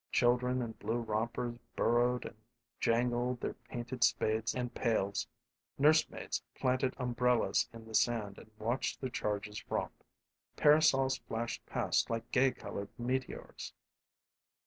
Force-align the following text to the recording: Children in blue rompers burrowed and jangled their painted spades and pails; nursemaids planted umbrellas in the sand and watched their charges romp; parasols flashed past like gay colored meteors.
Children 0.11 0.63
in 0.63 0.71
blue 0.71 0.97
rompers 0.97 1.59
burrowed 1.75 2.25
and 2.25 2.35
jangled 2.79 3.39
their 3.39 3.53
painted 3.69 4.03
spades 4.03 4.55
and 4.55 4.73
pails; 4.73 5.27
nursemaids 5.77 6.41
planted 6.55 6.95
umbrellas 6.97 7.69
in 7.71 7.85
the 7.85 7.93
sand 7.93 8.39
and 8.39 8.49
watched 8.57 8.99
their 8.99 9.11
charges 9.11 9.63
romp; 9.69 9.93
parasols 10.55 11.19
flashed 11.19 11.63
past 11.67 12.09
like 12.09 12.31
gay 12.31 12.49
colored 12.49 12.89
meteors. 12.97 13.75